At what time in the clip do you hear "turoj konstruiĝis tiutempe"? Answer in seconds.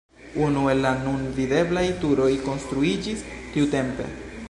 2.07-4.15